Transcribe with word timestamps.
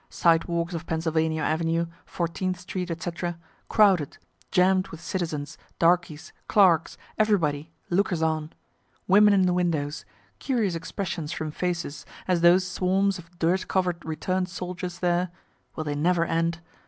Sidewalks 0.09 0.73
of 0.73 0.87
Pennsylvania 0.87 1.43
avenue, 1.43 1.85
Fourteenth 2.07 2.59
street, 2.59 2.89
&c., 3.03 3.11
crowded, 3.69 4.17
jamm'd 4.49 4.87
with 4.87 4.99
citizens, 4.99 5.59
darkies, 5.77 6.33
clerks, 6.47 6.97
everybody, 7.19 7.71
lookers 7.91 8.23
on; 8.23 8.51
women 9.07 9.31
in 9.31 9.43
the 9.45 9.53
windows, 9.53 10.03
curious 10.39 10.73
expressions 10.73 11.31
from 11.31 11.51
faces, 11.51 12.03
as 12.27 12.41
those 12.41 12.65
swarms 12.65 13.19
of 13.19 13.37
dirt 13.37 13.67
cover'd 13.67 14.03
return'd 14.03 14.49
soldiers 14.49 14.97
there 14.97 15.29
(will 15.75 15.83
they 15.83 15.93
never 15.93 16.25
end?) 16.25 16.61